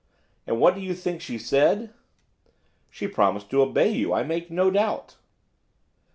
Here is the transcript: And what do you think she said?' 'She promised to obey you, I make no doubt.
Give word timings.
And 0.47 0.59
what 0.59 0.73
do 0.73 0.81
you 0.81 0.95
think 0.95 1.21
she 1.21 1.37
said?' 1.37 1.93
'She 2.89 3.07
promised 3.07 3.51
to 3.51 3.61
obey 3.61 3.89
you, 3.91 4.13
I 4.15 4.23
make 4.23 4.49
no 4.49 4.71
doubt. 4.71 5.17